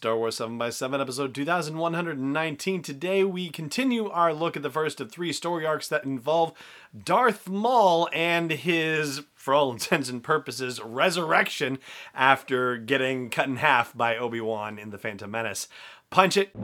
Star 0.00 0.16
Wars 0.16 0.38
7x7, 0.38 0.98
episode 0.98 1.34
2119. 1.34 2.80
Today 2.80 3.22
we 3.22 3.50
continue 3.50 4.08
our 4.08 4.32
look 4.32 4.56
at 4.56 4.62
the 4.62 4.70
first 4.70 4.98
of 4.98 5.12
three 5.12 5.30
story 5.30 5.66
arcs 5.66 5.88
that 5.88 6.04
involve 6.04 6.54
Darth 7.04 7.50
Maul 7.50 8.08
and 8.10 8.50
his, 8.50 9.20
for 9.34 9.52
all 9.52 9.70
intents 9.70 10.08
and 10.08 10.22
purposes, 10.24 10.80
resurrection 10.82 11.78
after 12.14 12.78
getting 12.78 13.28
cut 13.28 13.48
in 13.48 13.56
half 13.56 13.94
by 13.94 14.16
Obi 14.16 14.40
Wan 14.40 14.78
in 14.78 14.88
The 14.88 14.96
Phantom 14.96 15.30
Menace. 15.30 15.68
Punch 16.08 16.38
it! 16.38 16.56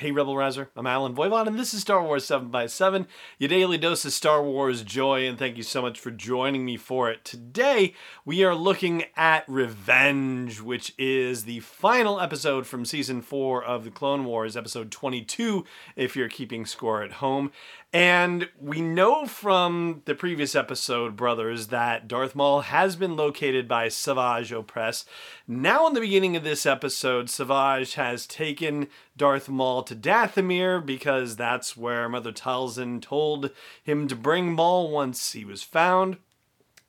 Hey 0.00 0.12
Rebel 0.12 0.34
Rouser, 0.34 0.70
I'm 0.74 0.86
Allen 0.86 1.14
Voivod, 1.14 1.46
and 1.46 1.58
this 1.58 1.74
is 1.74 1.82
Star 1.82 2.02
Wars 2.02 2.24
7x7, 2.24 3.06
your 3.38 3.48
daily 3.48 3.76
dose 3.76 4.02
of 4.06 4.14
Star 4.14 4.42
Wars 4.42 4.82
joy, 4.82 5.28
and 5.28 5.38
thank 5.38 5.58
you 5.58 5.62
so 5.62 5.82
much 5.82 6.00
for 6.00 6.10
joining 6.10 6.64
me 6.64 6.78
for 6.78 7.10
it. 7.10 7.22
Today, 7.22 7.92
we 8.24 8.42
are 8.42 8.54
looking 8.54 9.04
at 9.14 9.44
Revenge, 9.46 10.62
which 10.62 10.94
is 10.96 11.44
the 11.44 11.60
final 11.60 12.18
episode 12.18 12.66
from 12.66 12.86
Season 12.86 13.20
4 13.20 13.62
of 13.62 13.84
The 13.84 13.90
Clone 13.90 14.24
Wars, 14.24 14.56
Episode 14.56 14.90
22, 14.90 15.66
if 15.96 16.16
you're 16.16 16.30
keeping 16.30 16.64
score 16.64 17.02
at 17.02 17.12
home. 17.12 17.52
And 17.92 18.48
we 18.60 18.80
know 18.80 19.26
from 19.26 20.02
the 20.04 20.14
previous 20.14 20.54
episode, 20.54 21.16
brothers, 21.16 21.68
that 21.68 22.06
Darth 22.06 22.36
Maul 22.36 22.60
has 22.60 22.94
been 22.94 23.16
located 23.16 23.66
by 23.66 23.88
Savage 23.88 24.52
Opress. 24.52 25.04
Now, 25.48 25.88
in 25.88 25.94
the 25.94 26.00
beginning 26.00 26.36
of 26.36 26.44
this 26.44 26.66
episode, 26.66 27.28
Savage 27.28 27.94
has 27.94 28.28
taken 28.28 28.86
Darth 29.16 29.48
Maul 29.48 29.82
to 29.82 29.96
Dathomir 29.96 30.84
because 30.84 31.34
that's 31.34 31.76
where 31.76 32.08
Mother 32.08 32.30
Talzin 32.30 33.02
told 33.02 33.50
him 33.82 34.06
to 34.06 34.14
bring 34.14 34.52
Maul 34.52 34.92
once 34.92 35.32
he 35.32 35.44
was 35.44 35.64
found. 35.64 36.18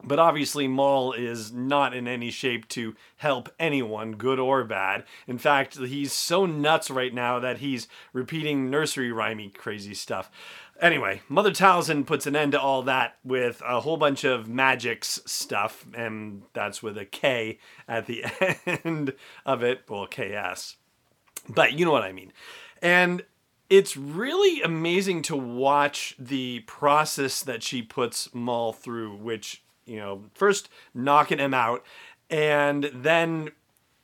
But 0.04 0.20
obviously, 0.20 0.68
Maul 0.68 1.14
is 1.14 1.52
not 1.52 1.94
in 1.94 2.08
any 2.08 2.32
shape 2.32 2.68
to 2.70 2.96
help 3.18 3.50
anyone, 3.60 4.14
good 4.14 4.40
or 4.40 4.64
bad. 4.64 5.04
In 5.28 5.38
fact, 5.38 5.78
he's 5.78 6.12
so 6.12 6.46
nuts 6.46 6.90
right 6.90 7.14
now 7.14 7.40
that 7.40 7.60
he's 7.60 7.88
repeating 8.12 8.70
nursery 8.70 9.12
rhymey 9.12 9.54
crazy 9.54 9.94
stuff. 9.94 10.32
Anyway, 10.82 11.22
Mother 11.30 11.52
Talzin 11.52 12.08
puts 12.08 12.26
an 12.26 12.36
end 12.36 12.54
to 12.54 12.60
all 12.60 12.82
that 12.84 13.18
with 13.24 13.62
a 13.64 13.82
whole 13.82 13.98
bunch 13.98 14.24
of 14.24 14.48
magics 14.48 15.22
stuff, 15.28 15.86
and 15.94 16.42
that's 16.54 16.82
with 16.82 16.98
a 16.98 17.06
K 17.06 17.60
at 17.88 18.08
the 18.08 18.26
end 18.84 19.14
of 19.46 19.62
it. 19.62 19.84
Well, 19.88 20.08
KS. 20.08 20.78
But 21.48 21.74
you 21.74 21.86
know 21.86 21.92
what 21.92 22.04
I 22.04 22.12
mean. 22.12 22.34
And 22.82 23.24
it's 23.70 23.96
really 23.96 24.64
amazing 24.64 25.22
to 25.24 25.36
watch 25.36 26.16
the 26.18 26.62
process 26.62 27.44
that 27.44 27.62
she 27.62 27.84
puts 27.84 28.34
Maul 28.34 28.74
through, 28.74 29.18
which, 29.18 29.64
you 29.86 29.98
know, 29.98 30.24
first 30.34 30.68
knocking 30.96 31.38
him 31.38 31.54
out, 31.54 31.86
and 32.28 32.90
then 32.92 33.52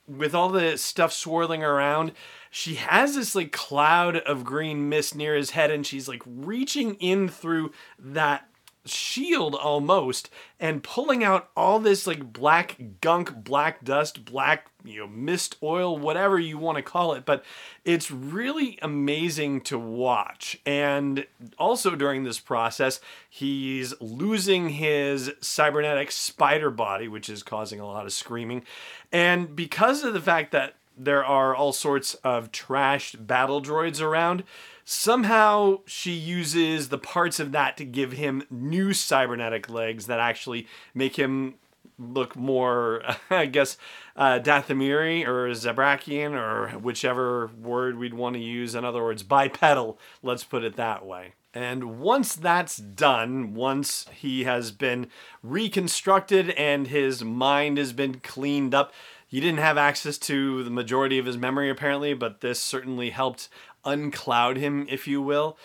with 0.07 0.34
all 0.34 0.50
the 0.50 0.78
stuff 0.78 1.12
swirling 1.12 1.63
around, 1.63 2.13
she 2.50 2.75
has 2.75 3.16
this 3.16 3.35
like 3.35 3.51
cloud 3.51 4.18
of 4.18 4.44
green 4.44 4.90
mist 4.90 5.16
near 5.16 5.35
his 5.35 5.51
head 5.51 5.69
and 5.69 5.85
she's 5.85 6.07
like 6.07 6.22
reaching 6.25 6.95
in 6.95 7.28
through 7.28 7.72
that 8.00 8.50
shield 8.88 9.56
almost 9.56 10.30
and 10.59 10.84
pulling 10.84 11.24
out 11.24 11.50
all 11.56 11.80
this 11.80 12.08
like 12.08 12.34
black 12.34 12.78
gunk 13.02 13.44
black 13.44 13.84
dust 13.84 14.25
black 14.25 14.68
you 14.84 15.02
know 15.02 15.08
mist 15.08 15.58
oil 15.62 15.98
whatever 15.98 16.40
you 16.40 16.58
want 16.58 16.78
to 16.78 16.81
call 16.81 17.14
it 17.14 17.25
but 17.25 17.44
it's 17.84 18.09
really 18.09 18.80
amazing 18.81 19.62
to 19.62 19.78
watch. 19.78 20.59
And 20.66 21.28
also 21.58 21.96
during 21.96 22.24
this 22.24 22.40
process 22.40 23.00
he's 23.30 23.94
losing 24.02 24.70
his 24.70 25.31
cybernetic 25.42 26.12
spider 26.12 26.72
body 26.72 27.08
which 27.08 27.30
is 27.30 27.44
causing 27.44 27.80
a 27.80 27.86
lot 27.86 28.06
of 28.06 28.14
screaming. 28.14 28.64
And 29.12 29.56
because 29.56 30.04
of 30.04 30.14
the 30.14 30.22
fact 30.22 30.52
that 30.54 30.76
there 30.97 31.24
are 31.24 31.56
all 31.56 31.74
sorts 31.74 32.16
of 32.16 32.52
trashed 32.52 33.28
battle 33.28 33.62
droids 33.62 34.02
around. 34.02 34.44
Somehow 34.84 35.80
she 35.85 36.13
uses 36.13 36.90
the 36.90 36.97
parts 36.97 37.40
of 37.40 37.52
that 37.52 37.78
to 37.78 37.85
give 37.85 38.13
him 38.13 38.44
new 38.50 38.94
cybernetic 38.94 39.69
legs 39.69 40.07
that 40.07 40.19
actually 40.19 40.68
make 40.94 41.18
him 41.18 41.56
look 42.00 42.36
more, 42.36 43.03
I 43.30 43.46
guess, 43.46 43.78
uh, 44.16 44.40
Dathomiri 44.40 45.25
or 45.25 45.50
Zabrakian 45.52 46.31
or 46.34 46.78
whichever 46.80 47.47
word 47.59 47.97
we'd 47.97 48.13
want 48.13 48.36
to 48.36 48.41
use. 48.41 48.75
In 48.75 48.86
other 48.86 49.03
words, 49.03 49.24
bipedal, 49.24 50.00
let's 50.24 50.44
put 50.44 50.63
it 50.63 50.75
that 50.75 51.06
way. 51.06 51.34
And 51.53 52.00
once 52.00 52.36
that's 52.36 52.78
done, 52.78 53.56
once 53.56 54.06
he 54.13 54.44
has 54.44 54.72
been 54.72 55.07
reconstructed 55.41 56.52
and 56.52 56.88
his 56.88 57.24
mind 57.24 57.80
has 57.80 57.94
been 57.94 58.19
cleaned 58.19 58.75
up, 58.75 58.94
he 59.27 59.39
didn't 59.41 59.59
have 59.59 59.77
access 59.77 60.17
to 60.19 60.63
the 60.63 60.69
majority 60.69 61.19
of 61.19 61.25
his 61.25 61.38
memory 61.38 61.69
apparently, 61.69 62.13
but 62.13 62.41
this 62.41 62.59
certainly 62.59 63.09
helped 63.09 63.49
uncloud 63.83 64.57
him, 64.57 64.88
if 64.89 65.07
you 65.07 65.21
will. 65.21 65.57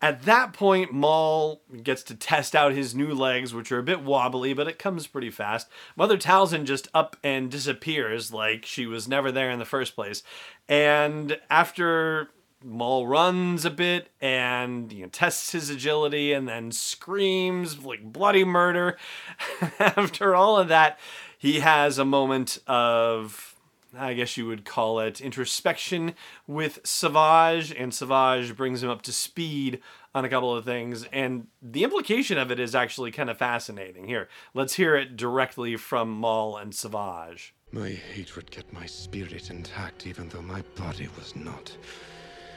At 0.00 0.22
that 0.22 0.52
point, 0.52 0.92
Maul 0.92 1.62
gets 1.82 2.02
to 2.04 2.14
test 2.14 2.54
out 2.54 2.72
his 2.72 2.94
new 2.94 3.14
legs, 3.14 3.54
which 3.54 3.70
are 3.72 3.78
a 3.78 3.82
bit 3.82 4.02
wobbly, 4.02 4.52
but 4.52 4.68
it 4.68 4.78
comes 4.78 5.06
pretty 5.06 5.30
fast. 5.30 5.68
Mother 5.96 6.18
Talzin 6.18 6.64
just 6.64 6.88
up 6.92 7.16
and 7.22 7.50
disappears 7.50 8.32
like 8.32 8.66
she 8.66 8.86
was 8.86 9.08
never 9.08 9.30
there 9.30 9.50
in 9.50 9.58
the 9.58 9.64
first 9.64 9.94
place. 9.94 10.22
And 10.68 11.38
after 11.48 12.28
Maul 12.62 13.06
runs 13.06 13.64
a 13.64 13.70
bit 13.70 14.08
and 14.20 14.92
you 14.92 15.02
know, 15.02 15.08
tests 15.08 15.52
his 15.52 15.70
agility 15.70 16.32
and 16.32 16.48
then 16.48 16.72
screams 16.72 17.82
like 17.84 18.02
bloody 18.02 18.44
murder, 18.44 18.96
after 19.78 20.34
all 20.34 20.58
of 20.58 20.68
that, 20.68 20.98
he 21.44 21.60
has 21.60 21.98
a 21.98 22.06
moment 22.06 22.58
of 22.66 23.54
I 23.96 24.14
guess 24.14 24.38
you 24.38 24.46
would 24.46 24.64
call 24.64 24.98
it 24.98 25.20
introspection 25.20 26.14
with 26.46 26.80
Savage, 26.84 27.70
and 27.70 27.92
Savage 27.92 28.56
brings 28.56 28.82
him 28.82 28.88
up 28.88 29.02
to 29.02 29.12
speed 29.12 29.80
on 30.14 30.24
a 30.24 30.28
couple 30.30 30.56
of 30.56 30.64
things. 30.64 31.04
And 31.12 31.48
the 31.60 31.84
implication 31.84 32.38
of 32.38 32.50
it 32.50 32.58
is 32.58 32.74
actually 32.74 33.12
kind 33.12 33.28
of 33.28 33.36
fascinating. 33.36 34.08
Here, 34.08 34.28
let's 34.54 34.74
hear 34.74 34.96
it 34.96 35.16
directly 35.16 35.76
from 35.76 36.10
Maul 36.10 36.56
and 36.56 36.74
Savage. 36.74 37.54
My 37.72 37.90
hatred 37.90 38.50
kept 38.50 38.72
my 38.72 38.86
spirit 38.86 39.50
intact, 39.50 40.06
even 40.06 40.30
though 40.30 40.42
my 40.42 40.62
body 40.76 41.08
was 41.16 41.36
not. 41.36 41.76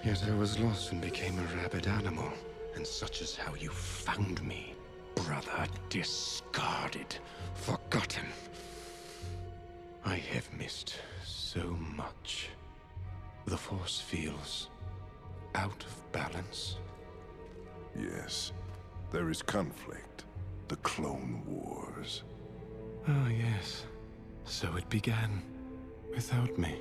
Yet 0.03 0.23
I 0.27 0.33
was 0.33 0.57
lost 0.59 0.94
and 0.94 1.01
became 1.01 1.38
a 1.38 1.62
rabid 1.62 1.88
animal. 1.88 2.31
And 2.75 2.88
such 2.88 3.21
is 3.21 3.35
how 3.35 3.53
you 3.56 3.69
found 3.69 4.41
me, 4.41 4.73
brother 5.13 5.67
discarded, 5.89 7.17
forgotten. 7.53 8.27
I 10.05 10.15
have 10.15 10.51
missed 10.53 10.95
so 11.23 11.77
much. 11.95 12.49
The 13.45 13.57
Force 13.57 13.99
feels 13.99 14.69
out 15.55 15.83
of 15.83 16.11
balance. 16.11 16.77
Yes, 17.97 18.51
there 19.11 19.29
is 19.29 19.41
conflict. 19.41 20.25
The 20.67 20.75
Clone 20.77 21.44
Wars. 21.45 22.23
Ah, 23.07 23.29
yes. 23.29 23.85
So 24.44 24.75
it 24.75 24.89
began 24.89 25.41
without 26.13 26.57
me. 26.57 26.75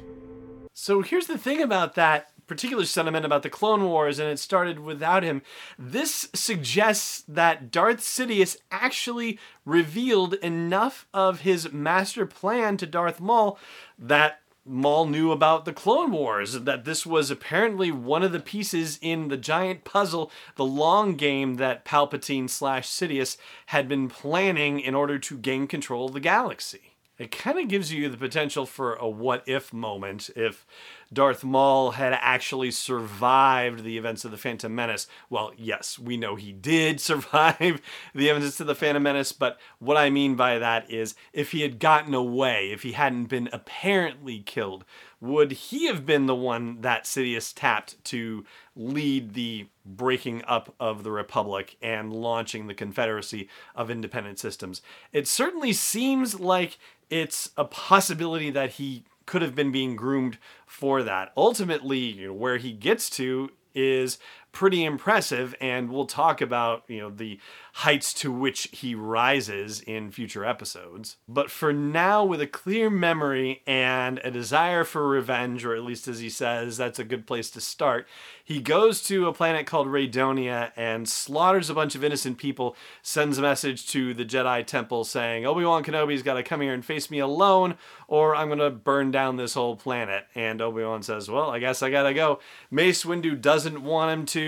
So 0.74 1.02
here's 1.02 1.26
the 1.26 1.38
thing 1.38 1.62
about 1.62 1.94
that 1.94 2.30
particular 2.46 2.84
sentiment 2.84 3.24
about 3.24 3.42
the 3.42 3.50
Clone 3.50 3.84
Wars 3.84 4.18
and 4.18 4.28
it 4.28 4.38
started 4.38 4.80
without 4.80 5.22
him. 5.22 5.42
This 5.78 6.28
suggests 6.34 7.24
that 7.28 7.70
Darth 7.70 8.00
Sidious 8.00 8.56
actually 8.70 9.38
revealed 9.64 10.34
enough 10.34 11.06
of 11.12 11.40
his 11.40 11.72
master 11.72 12.26
plan 12.26 12.76
to 12.78 12.86
Darth 12.86 13.20
Maul 13.20 13.58
that 13.98 14.40
Maul 14.68 15.06
knew 15.06 15.30
about 15.30 15.64
the 15.64 15.72
Clone 15.72 16.10
Wars, 16.10 16.54
that 16.54 16.84
this 16.84 17.06
was 17.06 17.30
apparently 17.30 17.92
one 17.92 18.24
of 18.24 18.32
the 18.32 18.40
pieces 18.40 18.98
in 19.00 19.28
the 19.28 19.36
giant 19.36 19.84
puzzle, 19.84 20.32
the 20.56 20.64
long 20.64 21.14
game 21.14 21.54
that 21.54 21.84
Palpatine 21.84 22.50
slash 22.50 22.88
Sidious 22.88 23.36
had 23.66 23.88
been 23.88 24.08
planning 24.08 24.80
in 24.80 24.96
order 24.96 25.20
to 25.20 25.38
gain 25.38 25.68
control 25.68 26.06
of 26.06 26.14
the 26.14 26.20
galaxy. 26.20 26.95
It 27.18 27.30
kind 27.30 27.58
of 27.58 27.68
gives 27.68 27.92
you 27.92 28.08
the 28.10 28.16
potential 28.16 28.66
for 28.66 28.94
a 28.94 29.08
what 29.08 29.42
if 29.46 29.72
moment 29.72 30.28
if 30.36 30.66
Darth 31.10 31.42
Maul 31.42 31.92
had 31.92 32.12
actually 32.12 32.70
survived 32.70 33.84
the 33.84 33.96
events 33.96 34.24
of 34.24 34.32
the 34.32 34.36
Phantom 34.36 34.74
Menace. 34.74 35.06
Well, 35.30 35.52
yes, 35.56 35.98
we 35.98 36.16
know 36.16 36.34
he 36.34 36.52
did 36.52 37.00
survive 37.00 37.80
the 38.14 38.28
events 38.28 38.60
of 38.60 38.66
the 38.66 38.74
Phantom 38.74 39.02
Menace, 39.02 39.32
but 39.32 39.58
what 39.78 39.96
I 39.96 40.10
mean 40.10 40.34
by 40.34 40.58
that 40.58 40.90
is 40.90 41.14
if 41.32 41.52
he 41.52 41.62
had 41.62 41.78
gotten 41.78 42.12
away, 42.12 42.70
if 42.70 42.82
he 42.82 42.92
hadn't 42.92 43.26
been 43.26 43.48
apparently 43.50 44.40
killed, 44.40 44.84
would 45.20 45.52
he 45.52 45.86
have 45.86 46.04
been 46.04 46.26
the 46.26 46.34
one 46.34 46.80
that 46.82 47.04
Sidious 47.04 47.52
tapped 47.54 48.02
to 48.04 48.44
lead 48.74 49.34
the 49.34 49.66
breaking 49.84 50.42
up 50.46 50.74
of 50.78 51.04
the 51.04 51.10
Republic 51.10 51.76
and 51.80 52.12
launching 52.12 52.66
the 52.66 52.74
Confederacy 52.74 53.48
of 53.74 53.90
Independent 53.90 54.38
Systems? 54.38 54.82
It 55.12 55.26
certainly 55.26 55.72
seems 55.72 56.38
like 56.38 56.78
it's 57.08 57.50
a 57.56 57.64
possibility 57.64 58.50
that 58.50 58.72
he 58.72 59.04
could 59.24 59.42
have 59.42 59.54
been 59.54 59.72
being 59.72 59.96
groomed 59.96 60.38
for 60.66 61.02
that. 61.02 61.32
Ultimately, 61.36 61.98
you 61.98 62.28
know, 62.28 62.32
where 62.32 62.58
he 62.58 62.72
gets 62.72 63.10
to 63.10 63.50
is 63.74 64.18
pretty 64.56 64.86
impressive 64.86 65.54
and 65.60 65.90
we'll 65.90 66.06
talk 66.06 66.40
about 66.40 66.82
you 66.88 66.98
know 66.98 67.10
the 67.10 67.38
heights 67.74 68.14
to 68.14 68.32
which 68.32 68.70
he 68.72 68.94
rises 68.94 69.82
in 69.82 70.10
future 70.10 70.46
episodes. 70.46 71.18
But 71.28 71.50
for 71.50 71.74
now 71.74 72.24
with 72.24 72.40
a 72.40 72.46
clear 72.46 72.88
memory 72.88 73.60
and 73.66 74.18
a 74.24 74.30
desire 74.30 74.82
for 74.82 75.06
revenge 75.06 75.62
or 75.66 75.76
at 75.76 75.84
least 75.84 76.08
as 76.08 76.20
he 76.20 76.30
says 76.30 76.78
that's 76.78 76.98
a 76.98 77.04
good 77.04 77.26
place 77.26 77.50
to 77.50 77.60
start 77.60 78.08
he 78.42 78.60
goes 78.60 79.02
to 79.02 79.26
a 79.26 79.32
planet 79.32 79.66
called 79.66 79.88
Raydonia 79.88 80.70
and 80.74 81.06
slaughters 81.06 81.68
a 81.68 81.74
bunch 81.74 81.94
of 81.94 82.02
innocent 82.02 82.38
people 82.38 82.76
sends 83.02 83.36
a 83.36 83.42
message 83.42 83.86
to 83.88 84.14
the 84.14 84.24
Jedi 84.24 84.64
temple 84.64 85.04
saying 85.04 85.44
Obi-Wan 85.44 85.84
Kenobi's 85.84 86.22
got 86.22 86.34
to 86.34 86.42
come 86.42 86.62
here 86.62 86.72
and 86.72 86.84
face 86.84 87.10
me 87.10 87.18
alone 87.18 87.76
or 88.08 88.34
I'm 88.34 88.46
going 88.46 88.60
to 88.60 88.70
burn 88.70 89.10
down 89.10 89.36
this 89.36 89.54
whole 89.54 89.74
planet. 89.74 90.26
And 90.34 90.62
Obi-Wan 90.62 91.02
says 91.02 91.28
well 91.28 91.50
I 91.50 91.58
guess 91.58 91.82
I 91.82 91.90
got 91.90 92.04
to 92.04 92.14
go. 92.14 92.38
Mace 92.70 93.04
Windu 93.04 93.38
doesn't 93.38 93.82
want 93.82 94.12
him 94.12 94.26
to 94.26 94.45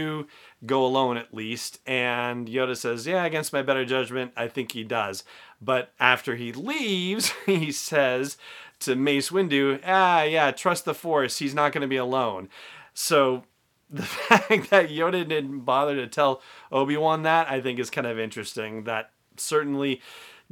go 0.67 0.85
alone 0.85 1.17
at 1.17 1.35
least. 1.35 1.81
And 1.87 2.49
Yoda 2.49 2.77
says, 2.77 3.07
Yeah, 3.07 3.25
against 3.25 3.53
my 3.53 3.63
better 3.63 3.85
judgment, 3.85 4.33
I 4.37 4.49
think 4.49 4.73
he 4.73 4.85
does. 4.85 5.25
But 5.61 5.93
after 5.99 6.37
he 6.37 6.53
leaves, 6.53 7.33
he 7.47 7.73
says 7.73 8.37
to 8.81 8.95
Mace 8.95 9.31
Windu, 9.31 9.81
Ah, 9.87 10.23
yeah, 10.23 10.51
trust 10.51 10.85
the 10.85 10.95
Force. 10.95 11.39
He's 11.39 11.55
not 11.55 11.73
going 11.73 11.83
to 11.83 11.89
be 11.89 11.97
alone. 11.97 12.49
So 12.95 13.45
the 13.91 14.03
fact 14.03 14.71
that 14.71 14.91
Yoda 14.91 15.27
didn't 15.27 15.61
bother 15.61 15.97
to 15.97 16.07
tell 16.07 16.43
Obi 16.71 16.97
Wan 16.97 17.23
that, 17.23 17.49
I 17.51 17.61
think, 17.61 17.79
is 17.79 17.91
kind 17.91 18.07
of 18.07 18.19
interesting. 18.19 18.85
That 18.85 19.11
certainly 19.37 20.03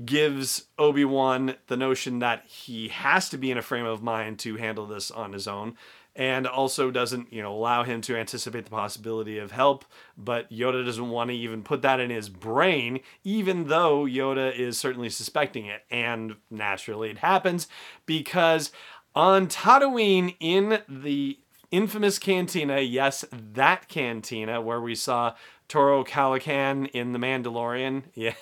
gives 0.04 0.66
Obi 0.78 1.04
Wan 1.04 1.54
the 1.68 1.76
notion 1.76 2.18
that 2.18 2.44
he 2.46 2.88
has 2.88 3.28
to 3.30 3.38
be 3.38 3.50
in 3.50 3.58
a 3.58 3.62
frame 3.62 3.86
of 3.86 4.02
mind 4.02 4.38
to 4.40 4.56
handle 4.56 4.86
this 4.86 5.10
on 5.10 5.32
his 5.32 5.48
own 5.48 5.76
and 6.16 6.46
also 6.46 6.90
doesn't 6.90 7.32
you 7.32 7.42
know 7.42 7.52
allow 7.52 7.84
him 7.84 8.00
to 8.00 8.16
anticipate 8.16 8.64
the 8.64 8.70
possibility 8.70 9.38
of 9.38 9.52
help 9.52 9.84
but 10.16 10.50
yoda 10.50 10.84
doesn't 10.84 11.10
want 11.10 11.28
to 11.28 11.36
even 11.36 11.62
put 11.62 11.82
that 11.82 12.00
in 12.00 12.10
his 12.10 12.28
brain 12.28 13.00
even 13.22 13.68
though 13.68 14.04
yoda 14.04 14.56
is 14.56 14.78
certainly 14.78 15.10
suspecting 15.10 15.66
it. 15.66 15.82
And 15.90 16.36
naturally 16.50 17.10
it 17.10 17.18
happens 17.18 17.68
because 18.06 18.70
on 19.14 19.46
tatooine 19.46 20.36
in 20.40 20.80
the 20.88 21.38
infamous 21.70 22.18
cantina 22.18 22.80
yes 22.80 23.24
that 23.32 23.88
cantina 23.88 24.60
where 24.60 24.80
we 24.80 24.94
saw 24.94 25.34
toro 25.68 26.04
calican 26.04 26.88
in 26.90 27.12
the 27.12 27.18
mandalorian 27.18 28.04
yeah 28.14 28.34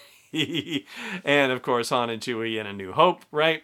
and 1.25 1.51
of 1.53 1.63
course 1.63 1.89
han 1.89 2.11
and 2.11 2.21
chewie 2.21 2.61
in 2.61 2.67
a 2.67 2.73
new 2.73 2.93
hope 2.93 3.25
right 3.31 3.63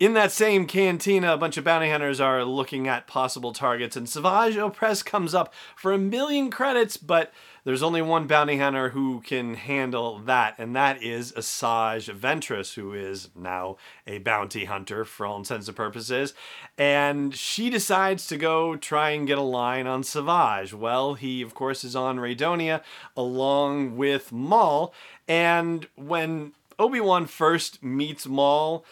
in 0.00 0.12
that 0.14 0.30
same 0.30 0.66
cantina, 0.66 1.32
a 1.32 1.36
bunch 1.36 1.56
of 1.56 1.64
bounty 1.64 1.90
hunters 1.90 2.20
are 2.20 2.44
looking 2.44 2.86
at 2.86 3.08
possible 3.08 3.52
targets, 3.52 3.96
and 3.96 4.08
Savage 4.08 4.54
Opress 4.54 5.04
comes 5.04 5.34
up 5.34 5.52
for 5.74 5.92
a 5.92 5.98
million 5.98 6.50
credits, 6.52 6.96
but 6.96 7.32
there's 7.64 7.82
only 7.82 8.00
one 8.00 8.28
bounty 8.28 8.58
hunter 8.58 8.90
who 8.90 9.20
can 9.20 9.54
handle 9.54 10.20
that, 10.20 10.54
and 10.56 10.74
that 10.76 11.02
is 11.02 11.32
Asajj 11.32 12.14
Ventress, 12.16 12.74
who 12.74 12.94
is 12.94 13.30
now 13.34 13.76
a 14.06 14.18
bounty 14.18 14.66
hunter 14.66 15.04
for 15.04 15.26
all 15.26 15.38
intents 15.38 15.66
and 15.66 15.76
purposes. 15.76 16.32
And 16.78 17.34
she 17.34 17.68
decides 17.68 18.28
to 18.28 18.36
go 18.36 18.76
try 18.76 19.10
and 19.10 19.26
get 19.26 19.36
a 19.36 19.42
line 19.42 19.88
on 19.88 20.04
Savage. 20.04 20.72
Well, 20.72 21.14
he, 21.14 21.42
of 21.42 21.54
course, 21.54 21.82
is 21.82 21.96
on 21.96 22.18
Raydonia 22.18 22.82
along 23.16 23.96
with 23.96 24.30
Maul, 24.30 24.94
and 25.26 25.88
when 25.96 26.52
Obi 26.78 27.00
Wan 27.00 27.26
first 27.26 27.82
meets 27.82 28.28
Maul, 28.28 28.84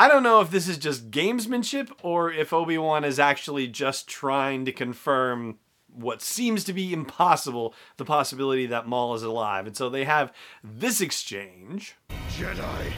I 0.00 0.06
don't 0.06 0.22
know 0.22 0.40
if 0.40 0.52
this 0.52 0.68
is 0.68 0.78
just 0.78 1.10
gamesmanship 1.10 1.90
or 2.04 2.30
if 2.30 2.52
Obi 2.52 2.78
Wan 2.78 3.02
is 3.02 3.18
actually 3.18 3.66
just 3.66 4.06
trying 4.06 4.64
to 4.66 4.72
confirm 4.72 5.58
what 5.92 6.22
seems 6.22 6.62
to 6.64 6.72
be 6.72 6.92
impossible 6.92 7.74
the 7.96 8.04
possibility 8.04 8.66
that 8.66 8.86
Maul 8.86 9.16
is 9.16 9.24
alive. 9.24 9.66
And 9.66 9.76
so 9.76 9.88
they 9.88 10.04
have 10.04 10.32
this 10.62 11.00
exchange. 11.00 11.96
Jedi, 12.30 12.92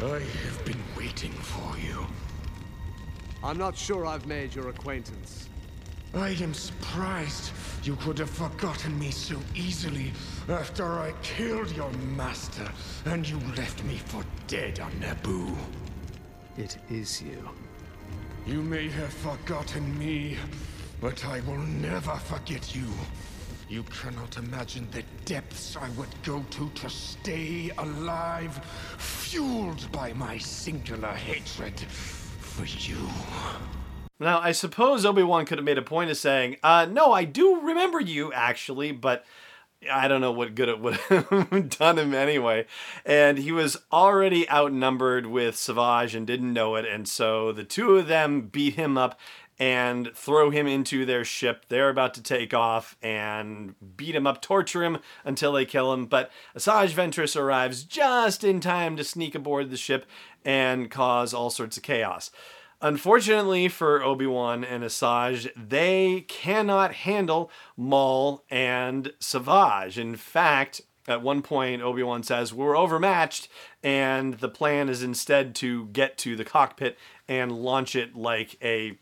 I 0.00 0.18
have 0.20 0.64
been 0.64 0.82
waiting 0.96 1.32
for 1.32 1.78
you. 1.78 2.06
I'm 3.44 3.58
not 3.58 3.76
sure 3.76 4.06
I've 4.06 4.24
made 4.24 4.54
your 4.54 4.70
acquaintance. 4.70 5.50
I 6.14 6.30
am 6.30 6.54
surprised 6.54 7.52
you 7.82 7.96
could 7.96 8.18
have 8.18 8.30
forgotten 8.30 8.98
me 8.98 9.10
so 9.10 9.38
easily 9.54 10.12
after 10.48 10.84
I 10.84 11.12
killed 11.22 11.70
your 11.76 11.90
master 12.16 12.68
and 13.04 13.28
you 13.28 13.38
left 13.56 13.84
me 13.84 13.96
for 13.96 14.24
dead 14.46 14.80
on 14.80 14.92
Naboo. 14.92 15.56
It 16.56 16.78
is 16.88 17.20
you. 17.20 17.48
You 18.46 18.62
may 18.62 18.88
have 18.88 19.12
forgotten 19.12 19.98
me, 19.98 20.36
but 21.00 21.24
I 21.26 21.40
will 21.40 21.58
never 21.58 22.14
forget 22.14 22.74
you. 22.74 22.86
You 23.68 23.82
cannot 23.82 24.36
imagine 24.36 24.88
the 24.92 25.02
depths 25.24 25.76
I 25.76 25.88
would 25.90 26.22
go 26.22 26.44
to 26.50 26.70
to 26.70 26.88
stay 26.88 27.72
alive, 27.76 28.56
fueled 28.96 29.90
by 29.90 30.12
my 30.12 30.38
singular 30.38 31.12
hatred 31.12 31.78
for 31.80 32.64
you. 32.64 32.96
Now, 34.18 34.40
I 34.40 34.52
suppose 34.52 35.04
Obi 35.04 35.22
Wan 35.22 35.44
could 35.44 35.58
have 35.58 35.64
made 35.64 35.78
a 35.78 35.82
point 35.82 36.10
of 36.10 36.16
saying, 36.16 36.56
uh, 36.62 36.86
no, 36.90 37.12
I 37.12 37.24
do 37.24 37.60
remember 37.60 38.00
you, 38.00 38.32
actually, 38.32 38.92
but 38.92 39.24
I 39.90 40.08
don't 40.08 40.22
know 40.22 40.32
what 40.32 40.54
good 40.54 40.70
it 40.70 40.80
would 40.80 40.94
have 40.94 41.68
done 41.78 41.98
him 41.98 42.14
anyway. 42.14 42.66
And 43.04 43.38
he 43.38 43.52
was 43.52 43.76
already 43.92 44.48
outnumbered 44.50 45.26
with 45.26 45.56
Savage 45.56 46.14
and 46.14 46.26
didn't 46.26 46.52
know 46.52 46.76
it. 46.76 46.86
And 46.86 47.06
so 47.06 47.52
the 47.52 47.64
two 47.64 47.96
of 47.96 48.06
them 48.06 48.42
beat 48.42 48.74
him 48.74 48.96
up 48.96 49.18
and 49.58 50.10
throw 50.14 50.50
him 50.50 50.66
into 50.66 51.06
their 51.06 51.24
ship. 51.24 51.66
They're 51.68 51.88
about 51.88 52.14
to 52.14 52.22
take 52.22 52.52
off 52.52 52.96
and 53.02 53.74
beat 53.96 54.14
him 54.14 54.26
up, 54.26 54.42
torture 54.42 54.84
him 54.84 54.98
until 55.24 55.52
they 55.52 55.64
kill 55.64 55.92
him. 55.92 56.06
But 56.06 56.30
Asajj 56.54 56.90
Ventress 56.90 57.38
arrives 57.38 57.84
just 57.84 58.44
in 58.44 58.60
time 58.60 58.96
to 58.96 59.04
sneak 59.04 59.34
aboard 59.34 59.70
the 59.70 59.76
ship 59.76 60.06
and 60.44 60.90
cause 60.90 61.32
all 61.32 61.50
sorts 61.50 61.76
of 61.76 61.82
chaos. 61.82 62.30
Unfortunately 62.82 63.68
for 63.68 64.02
Obi-Wan 64.02 64.62
and 64.62 64.84
Asajj, 64.84 65.50
they 65.56 66.26
cannot 66.28 66.92
handle 66.92 67.50
Maul 67.76 68.44
and 68.50 69.12
Savage. 69.18 69.98
In 69.98 70.16
fact, 70.16 70.82
at 71.08 71.22
one 71.22 71.40
point, 71.40 71.82
Obi-Wan 71.82 72.22
says, 72.22 72.52
We're 72.52 72.76
overmatched, 72.76 73.48
and 73.82 74.34
the 74.34 74.48
plan 74.48 74.88
is 74.88 75.02
instead 75.02 75.54
to 75.56 75.86
get 75.86 76.18
to 76.18 76.36
the 76.36 76.44
cockpit 76.44 76.98
and 77.26 77.52
launch 77.52 77.96
it 77.96 78.14
like 78.14 78.56
a 78.62 78.98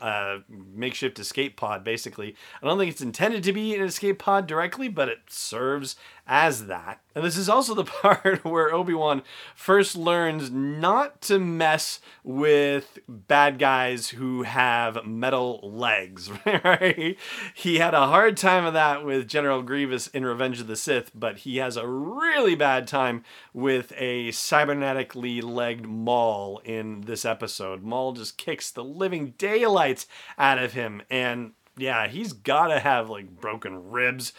uh, 0.00 0.38
makeshift 0.48 1.18
escape 1.18 1.56
pod, 1.56 1.82
basically. 1.82 2.36
I 2.62 2.66
don't 2.66 2.78
think 2.78 2.92
it's 2.92 3.00
intended 3.00 3.42
to 3.44 3.52
be 3.52 3.74
an 3.74 3.82
escape 3.82 4.18
pod 4.18 4.46
directly, 4.46 4.88
but 4.88 5.08
it 5.08 5.18
serves 5.28 5.96
as 6.28 6.66
that. 6.66 7.00
And 7.14 7.24
this 7.24 7.36
is 7.36 7.48
also 7.48 7.74
the 7.74 7.84
part 8.02 8.44
where 8.44 8.72
Obi 8.72 8.94
Wan 8.94 9.22
first 9.56 9.96
learns 9.96 10.50
not 10.50 11.20
to 11.22 11.38
mess 11.38 12.00
with 12.22 12.98
bad 13.08 13.58
guys 13.58 14.10
who 14.10 14.42
have 14.42 15.04
metal 15.04 15.60
legs, 15.62 16.30
right? 16.46 17.16
He 17.54 17.78
had 17.78 17.94
a 17.94 18.06
hard 18.06 18.36
time 18.36 18.66
of 18.66 18.74
that 18.74 19.04
with 19.04 19.26
General 19.26 19.62
Grievous 19.62 20.06
in 20.08 20.24
Revenge 20.24 20.60
of 20.60 20.66
the 20.66 20.76
Sith, 20.76 21.10
but 21.14 21.38
he 21.38 21.56
has 21.56 21.76
a 21.76 21.88
really 21.88 22.54
bad 22.54 22.86
time 22.86 23.24
with 23.52 23.92
a 23.96 24.28
cybernetically 24.28 25.42
legged 25.42 25.86
Maul 25.86 26.60
in 26.64 27.00
this 27.02 27.24
episode. 27.24 27.82
Maul 27.82 28.12
just 28.12 28.36
kicks 28.36 28.70
the 28.70 28.84
living 28.84 29.34
daylights 29.38 30.06
out 30.36 30.58
of 30.58 30.74
him, 30.74 31.02
and 31.10 31.52
yeah, 31.78 32.08
he's 32.08 32.32
gotta 32.32 32.80
have 32.80 33.08
like 33.08 33.40
broken 33.40 33.90
ribs 33.90 34.32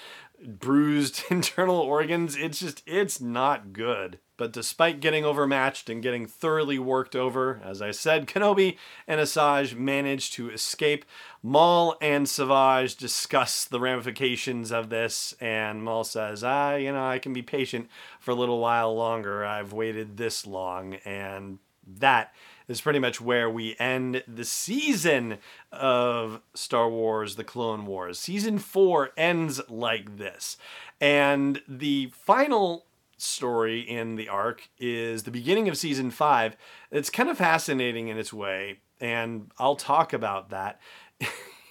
bruised 0.46 1.24
internal 1.30 1.78
organs. 1.78 2.36
It's 2.36 2.60
just, 2.60 2.84
it's 2.86 3.20
not 3.20 3.74
good. 3.74 4.20
But 4.38 4.54
despite 4.54 5.02
getting 5.02 5.26
overmatched 5.26 5.90
and 5.90 6.02
getting 6.02 6.26
thoroughly 6.26 6.80
worked 6.80 7.14
over, 7.14 7.62
as 7.62 7.82
I 7.82 7.92
said, 7.92 8.26
Kenobi 8.26 8.78
and 9.06 9.20
Asajj 9.20 9.76
manage 9.76 10.32
to 10.32 10.50
escape. 10.50 11.04
Maul 11.44 11.98
and 12.00 12.28
Savage 12.28 12.96
discuss 12.96 13.66
the 13.66 13.82
ramifications 13.82 14.72
of 14.72 14.90
this, 14.90 15.34
and 15.42 15.84
Maul 15.84 16.06
says, 16.06 16.42
Ah, 16.42 16.76
you 16.76 16.94
know, 16.94 17.06
I 17.06 17.20
can 17.20 17.34
be 17.34 17.42
patient 17.42 17.90
for 18.22 18.32
a 18.32 18.36
little 18.36 18.60
while 18.60 18.96
longer. 18.96 19.44
I've 19.44 19.74
waited 19.74 20.16
this 20.16 20.48
long. 20.48 20.96
And 21.04 21.60
that 21.86 22.34
is 22.68 22.82
pretty 22.82 23.00
much 23.00 23.20
where 23.20 23.50
we 23.50 23.76
end 23.80 24.24
the 24.28 24.46
season 24.46 25.38
of 25.72 26.42
Star 26.54 26.90
Wars 26.90 27.36
The 27.36 27.44
Clone 27.44 27.86
Wars. 27.86 28.20
Season 28.20 28.60
4 28.60 29.12
ends 29.18 29.62
like 29.70 30.18
this. 30.18 30.58
And 31.02 31.62
the 31.68 32.12
final 32.14 32.86
story 33.18 33.82
in 33.82 34.16
the 34.16 34.30
arc 34.30 34.70
is 34.78 35.24
the 35.24 35.32
beginning 35.32 35.68
of 35.68 35.78
season 35.78 36.12
5. 36.12 36.56
It's 36.92 37.10
kind 37.10 37.30
of 37.30 37.38
fascinating 37.38 38.08
in 38.08 38.18
its 38.18 38.32
way, 38.32 38.80
and 39.02 39.52
I'll 39.58 39.76
talk 39.76 40.14
about 40.14 40.50
that. 40.50 40.80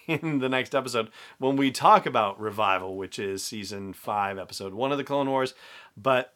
in 0.08 0.38
the 0.38 0.48
next 0.48 0.74
episode 0.74 1.10
when 1.38 1.54
we 1.54 1.70
talk 1.70 2.06
about 2.06 2.40
Revival, 2.40 2.96
which 2.96 3.18
is 3.18 3.44
season 3.44 3.92
five, 3.92 4.38
episode 4.38 4.72
one 4.72 4.90
of 4.90 4.98
the 4.98 5.04
Clone 5.04 5.28
Wars. 5.28 5.54
But 5.96 6.34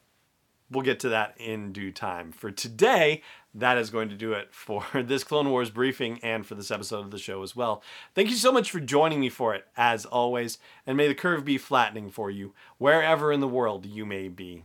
we'll 0.71 0.85
get 0.85 1.01
to 1.01 1.09
that 1.11 1.35
in 1.39 1.73
due 1.73 1.91
time. 1.91 2.33
For 2.33 2.51
today, 2.51 3.23
that 3.55 3.79
is 3.79 3.91
going 3.91 4.09
to 4.09 4.15
do 4.15 4.33
it 4.33 4.49
for 4.55 4.85
this 4.95 5.25
Clone 5.25 5.51
Wars 5.51 5.71
briefing 5.71 6.19
and 6.23 6.47
for 6.47 6.55
this 6.55 6.71
episode 6.71 7.05
of 7.05 7.11
the 7.11 7.19
show 7.19 7.43
as 7.43 7.55
well. 7.55 7.83
Thank 8.15 8.31
you 8.31 8.37
so 8.37 8.53
much 8.53 8.71
for 8.71 8.81
joining 8.81 9.21
me 9.21 9.29
for 9.29 9.55
it, 9.55 9.67
as 9.77 10.05
always, 10.07 10.59
and 10.87 10.97
may 10.97 11.09
the 11.09 11.15
curve 11.15 11.45
be 11.45 11.59
flattening 11.59 12.11
for 12.11 12.31
you, 12.31 12.55
wherever 12.79 13.33
in 13.33 13.41
the 13.41 13.49
world 13.49 13.87
you 13.87 14.07
may 14.07 14.29
be 14.29 14.65